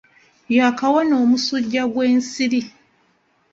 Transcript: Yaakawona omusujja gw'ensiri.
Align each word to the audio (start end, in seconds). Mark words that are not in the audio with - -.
Yaakawona 0.57 1.13
omusujja 1.23 1.83
gw'ensiri. 1.91 2.61